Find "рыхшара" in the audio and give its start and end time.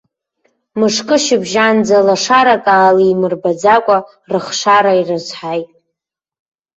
4.31-4.93